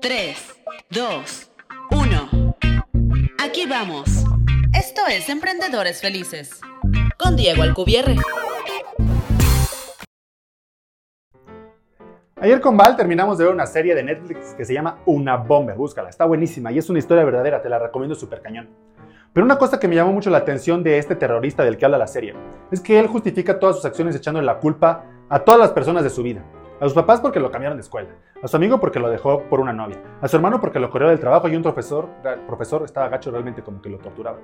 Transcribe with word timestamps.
3, 0.00 0.62
2, 0.90 1.50
1. 1.90 2.56
Aquí 3.42 3.66
vamos. 3.68 4.24
Esto 4.72 5.02
es 5.08 5.28
Emprendedores 5.28 6.00
Felices. 6.00 6.60
Con 7.18 7.36
Diego 7.36 7.62
Alcubierre. 7.62 8.16
Ayer 12.40 12.60
con 12.60 12.76
Val 12.76 12.96
terminamos 12.96 13.36
de 13.36 13.44
ver 13.44 13.52
una 13.52 13.66
serie 13.66 13.94
de 13.94 14.02
Netflix 14.02 14.54
que 14.54 14.64
se 14.64 14.72
llama 14.72 15.00
Una 15.04 15.36
Bomber. 15.36 15.76
Búscala, 15.76 16.08
está 16.08 16.24
buenísima 16.24 16.72
y 16.72 16.78
es 16.78 16.88
una 16.88 16.98
historia 16.98 17.24
verdadera, 17.24 17.60
te 17.60 17.68
la 17.68 17.78
recomiendo 17.78 18.14
súper 18.14 18.40
cañón. 18.40 18.68
Pero 19.32 19.44
una 19.44 19.58
cosa 19.58 19.78
que 19.78 19.88
me 19.88 19.94
llamó 19.94 20.12
mucho 20.12 20.30
la 20.30 20.38
atención 20.38 20.82
de 20.82 20.98
este 20.98 21.16
terrorista 21.16 21.64
del 21.64 21.76
que 21.76 21.84
habla 21.84 21.98
la 21.98 22.06
serie 22.06 22.34
es 22.70 22.80
que 22.80 22.98
él 22.98 23.06
justifica 23.08 23.58
todas 23.58 23.76
sus 23.76 23.84
acciones 23.84 24.16
echándole 24.16 24.46
la 24.46 24.58
culpa 24.58 25.04
a 25.28 25.40
todas 25.40 25.60
las 25.60 25.70
personas 25.70 26.02
de 26.02 26.10
su 26.10 26.22
vida. 26.22 26.44
A 26.80 26.84
sus 26.84 26.94
papás 26.94 27.20
porque 27.20 27.40
lo 27.40 27.50
cambiaron 27.50 27.76
de 27.76 27.82
escuela, 27.82 28.08
a 28.42 28.48
su 28.48 28.56
amigo 28.56 28.80
porque 28.80 28.98
lo 28.98 29.10
dejó 29.10 29.42
por 29.50 29.60
una 29.60 29.70
novia, 29.70 30.02
a 30.22 30.28
su 30.28 30.36
hermano 30.36 30.62
porque 30.62 30.80
lo 30.80 30.88
corrió 30.88 31.10
del 31.10 31.20
trabajo 31.20 31.46
y 31.46 31.54
un 31.54 31.62
profesor, 31.62 32.08
el 32.24 32.40
profesor 32.46 32.82
estaba 32.84 33.10
gacho 33.10 33.30
realmente 33.30 33.62
como 33.62 33.82
que 33.82 33.90
lo 33.90 33.98
torturaba. 33.98 34.38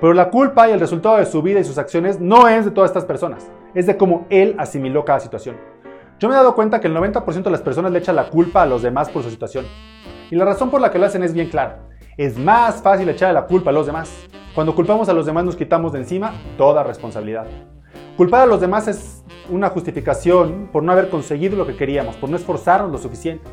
Pero 0.00 0.14
la 0.14 0.30
culpa 0.30 0.68
y 0.68 0.70
el 0.70 0.78
resultado 0.78 1.16
de 1.16 1.26
su 1.26 1.42
vida 1.42 1.58
y 1.58 1.64
sus 1.64 1.78
acciones 1.78 2.20
no 2.20 2.46
es 2.46 2.64
de 2.64 2.70
todas 2.70 2.90
estas 2.90 3.04
personas, 3.04 3.50
es 3.74 3.88
de 3.88 3.96
cómo 3.96 4.26
él 4.30 4.54
asimiló 4.58 5.04
cada 5.04 5.18
situación. 5.18 5.56
Yo 6.20 6.28
me 6.28 6.34
he 6.34 6.38
dado 6.38 6.54
cuenta 6.54 6.78
que 6.78 6.86
el 6.86 6.94
90% 6.94 7.42
de 7.42 7.50
las 7.50 7.62
personas 7.62 7.90
le 7.90 7.98
echan 7.98 8.14
la 8.14 8.30
culpa 8.30 8.62
a 8.62 8.66
los 8.66 8.82
demás 8.82 9.10
por 9.10 9.24
su 9.24 9.30
situación. 9.30 9.66
Y 10.30 10.36
la 10.36 10.44
razón 10.44 10.70
por 10.70 10.80
la 10.80 10.92
que 10.92 11.00
lo 11.00 11.06
hacen 11.06 11.24
es 11.24 11.32
bien 11.32 11.48
clara. 11.48 11.88
Es 12.16 12.38
más 12.38 12.80
fácil 12.80 13.08
echarle 13.08 13.34
la 13.34 13.46
culpa 13.46 13.70
a 13.70 13.72
los 13.72 13.86
demás. 13.86 14.28
Cuando 14.54 14.76
culpamos 14.76 15.08
a 15.08 15.14
los 15.14 15.26
demás 15.26 15.44
nos 15.44 15.56
quitamos 15.56 15.92
de 15.92 15.98
encima 15.98 16.32
toda 16.56 16.84
responsabilidad. 16.84 17.48
Culpar 18.16 18.42
a 18.42 18.46
los 18.46 18.60
demás 18.60 18.86
es 18.86 19.24
una 19.50 19.68
justificación 19.70 20.68
por 20.72 20.82
no 20.82 20.92
haber 20.92 21.08
conseguido 21.08 21.56
lo 21.56 21.66
que 21.66 21.76
queríamos, 21.76 22.16
por 22.16 22.30
no 22.30 22.36
esforzarnos 22.36 22.90
lo 22.90 22.98
suficiente. 22.98 23.48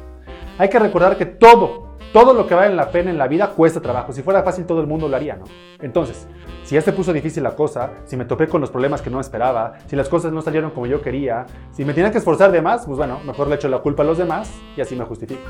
Hay 0.58 0.70
que 0.70 0.80
recordar 0.80 1.18
que 1.18 1.26
todo, 1.26 1.90
todo 2.12 2.34
lo 2.34 2.48
que 2.48 2.56
vale 2.56 2.76
la 2.76 2.92
pena 2.92 3.12
en 3.12 3.18
la 3.18 3.28
vida 3.28 3.52
cuesta 3.52 3.82
trabajo. 3.82 4.12
Si 4.12 4.22
fuera 4.22 4.44
fácil 4.44 4.66
todo 4.66 4.82
el 4.82 4.88
mundo 4.88 5.08
lo 5.08 5.16
haría, 5.16 5.36
¿no? 5.36 5.46
Entonces, 5.80 6.28
si 6.64 6.76
ya 6.76 6.82
se 6.82 6.92
puso 6.92 7.14
difícil 7.14 7.44
la 7.44 7.56
cosa, 7.56 7.92
si 8.06 8.18
me 8.18 8.26
topé 8.26 8.48
con 8.48 8.62
los 8.62 8.70
problemas 8.70 9.02
que 9.02 9.10
no 9.10 9.20
esperaba, 9.20 9.74
si 9.88 9.96
las 9.96 10.10
cosas 10.10 10.32
no 10.32 10.42
salieron 10.42 10.72
como 10.72 10.86
yo 10.86 11.02
quería, 11.02 11.46
si 11.72 11.86
me 11.86 11.94
tenía 11.94 12.12
que 12.12 12.18
esforzar 12.18 12.52
de 12.52 12.62
más, 12.62 12.86
pues 12.86 12.98
bueno, 12.98 13.20
mejor 13.26 13.48
le 13.48 13.56
echo 13.56 13.70
la 13.70 13.80
culpa 13.80 14.04
a 14.04 14.06
los 14.06 14.18
demás 14.18 14.52
y 14.76 14.82
así 14.82 14.96
me 14.96 15.06
justifico. 15.06 15.50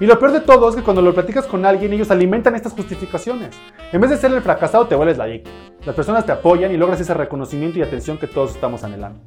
Y 0.00 0.06
lo 0.06 0.18
peor 0.18 0.32
de 0.32 0.40
todo 0.40 0.68
es 0.68 0.76
que 0.76 0.82
cuando 0.82 1.02
lo 1.02 1.14
platicas 1.14 1.46
con 1.46 1.64
alguien, 1.64 1.92
ellos 1.92 2.10
alimentan 2.10 2.54
estas 2.54 2.72
justificaciones. 2.72 3.56
En 3.92 4.00
vez 4.00 4.10
de 4.10 4.16
ser 4.16 4.32
el 4.32 4.42
fracasado, 4.42 4.86
te 4.86 4.94
vuelves 4.94 5.18
la 5.18 5.26
víctima. 5.26 5.56
Las 5.84 5.94
personas 5.94 6.26
te 6.26 6.32
apoyan 6.32 6.72
y 6.72 6.76
logras 6.76 7.00
ese 7.00 7.14
reconocimiento 7.14 7.78
y 7.78 7.82
atención 7.82 8.18
que 8.18 8.26
todos 8.26 8.50
estamos 8.50 8.84
anhelando. 8.84 9.20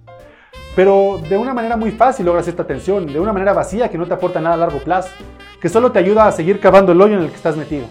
Pero 0.76 1.20
de 1.28 1.38
una 1.38 1.54
manera 1.54 1.76
muy 1.76 1.92
fácil 1.92 2.26
logras 2.26 2.48
esta 2.48 2.64
atención, 2.64 3.06
de 3.06 3.20
una 3.20 3.34
manera 3.34 3.52
vacía 3.52 3.90
que 3.90 3.98
no 3.98 4.06
te 4.06 4.14
aporta 4.14 4.40
nada 4.40 4.56
a 4.56 4.58
largo 4.58 4.80
plazo, 4.80 5.10
que 5.60 5.68
solo 5.68 5.92
te 5.92 6.00
ayuda 6.00 6.28
a 6.28 6.32
seguir 6.32 6.60
cavando 6.60 6.94
el 6.94 7.02
hoyo 7.02 7.16
en 7.16 7.24
el 7.24 7.30
que 7.30 7.36
estás 7.36 7.58
metido. 7.58 7.88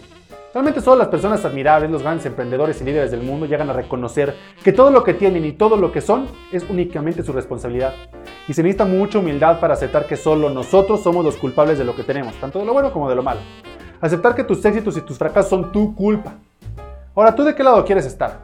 Realmente 0.53 0.81
solo 0.81 0.97
las 0.97 1.09
personas 1.09 1.45
admirables, 1.45 1.91
los 1.91 2.03
grandes 2.03 2.27
emprendedores 2.27 2.81
y 2.81 2.85
líderes 2.85 3.13
del 3.13 3.23
mundo 3.23 3.47
llegan 3.47 3.71
a 3.71 3.73
reconocer 3.73 4.35
que 4.65 4.73
todo 4.73 4.91
lo 4.91 5.05
que 5.05 5.15
tienen 5.15 5.45
y 5.45 5.53
todo 5.53 5.77
lo 5.77 5.93
que 5.93 6.01
son 6.01 6.27
es 6.51 6.69
únicamente 6.69 7.23
su 7.23 7.33
responsabilidad. 7.33 7.93
Y 8.49 8.55
se 8.55 8.63
necesita 8.63 8.85
mucha 8.85 9.21
humildad 9.21 9.61
para 9.61 9.75
aceptar 9.75 10.07
que 10.07 10.17
solo 10.17 10.51
nosotros 10.51 11.03
somos 11.03 11.25
los 11.25 11.37
culpables 11.37 11.79
de 11.79 11.85
lo 11.85 11.95
que 11.95 12.03
tenemos, 12.03 12.35
tanto 12.41 12.59
de 12.59 12.65
lo 12.65 12.73
bueno 12.73 12.93
como 12.93 13.09
de 13.09 13.15
lo 13.15 13.23
malo. 13.23 13.41
Aceptar 14.01 14.35
que 14.35 14.43
tus 14.43 14.65
éxitos 14.65 14.97
y 14.97 15.03
tus 15.03 15.19
fracasos 15.19 15.51
son 15.51 15.71
tu 15.71 15.95
culpa. 15.95 16.33
Ahora, 17.15 17.35
¿tú 17.35 17.45
de 17.45 17.55
qué 17.55 17.63
lado 17.63 17.85
quieres 17.85 18.07
estar? 18.07 18.41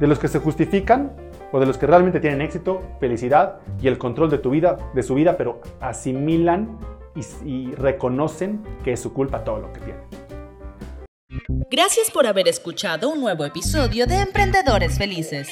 ¿De 0.00 0.06
los 0.06 0.18
que 0.18 0.28
se 0.28 0.38
justifican 0.38 1.12
o 1.52 1.60
de 1.60 1.66
los 1.66 1.78
que 1.78 1.86
realmente 1.86 2.18
tienen 2.18 2.40
éxito, 2.40 2.82
felicidad 2.98 3.60
y 3.80 3.88
el 3.88 3.98
control 3.98 4.30
de 4.30 4.38
tu 4.38 4.50
vida, 4.50 4.78
de 4.94 5.02
su 5.02 5.14
vida, 5.14 5.36
pero 5.36 5.60
asimilan 5.80 6.78
y, 7.14 7.48
y 7.48 7.74
reconocen 7.74 8.62
que 8.82 8.92
es 8.92 9.00
su 9.00 9.12
culpa 9.12 9.44
todo 9.44 9.58
lo 9.58 9.72
que 9.72 9.80
tienen? 9.80 10.02
Gracias 11.70 12.10
por 12.10 12.26
haber 12.26 12.48
escuchado 12.48 13.08
un 13.08 13.20
nuevo 13.20 13.44
episodio 13.44 14.06
de 14.06 14.20
Emprendedores 14.20 14.98
Felices, 14.98 15.48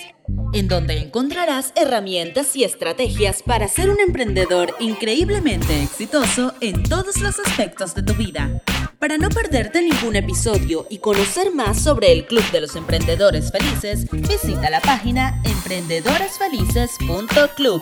en 0.52 0.68
donde 0.68 0.98
encontrarás 0.98 1.72
herramientas 1.76 2.54
y 2.56 2.64
estrategias 2.64 3.42
para 3.42 3.68
ser 3.68 3.88
un 3.90 4.00
emprendedor 4.00 4.74
increíblemente 4.80 5.82
exitoso 5.82 6.52
en 6.60 6.82
todos 6.82 7.20
los 7.20 7.38
aspectos 7.38 7.94
de 7.94 8.02
tu 8.02 8.14
vida. 8.14 8.60
Para 8.98 9.16
no 9.16 9.28
perderte 9.30 9.80
ningún 9.82 10.16
episodio 10.16 10.86
y 10.90 10.98
conocer 10.98 11.54
más 11.54 11.80
sobre 11.82 12.12
el 12.12 12.26
Club 12.26 12.44
de 12.52 12.60
los 12.60 12.76
Emprendedores 12.76 13.50
Felices, 13.50 14.06
visita 14.10 14.68
la 14.68 14.80
página 14.80 15.40
emprendedoresfelices.club. 15.44 17.80